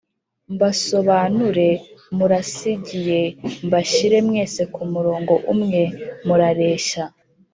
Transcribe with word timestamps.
mbasobanure 0.53 1.69
murasigiye: 2.17 3.21
mbashyire 3.65 4.17
mwese 4.27 4.61
ku 4.73 4.81
murongo 4.93 5.33
umwe, 5.53 5.81
murareshya 6.27 7.03